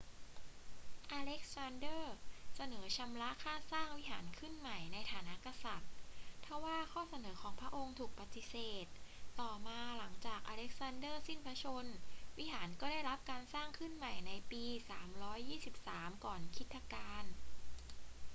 [1.11, 2.15] อเล็กซานเดอร์
[2.55, 5.91] เสนอชำระค่าสร้างวิหารขึ้นใหม่ในฐานะกษัตริย์
[6.45, 8.87] ทว่าข้อเสนอของพระองค์ถูกปฏิเสธ
[9.41, 11.95] ต่อมา หลังจากอเล็กซานเดอร์สิ้นพระชนม์
[12.37, 14.63] วิหารก็ได้รับการสร้างขึ้นใหม่ในปี
[15.43, 17.23] 323 ก่อนคริสตกาล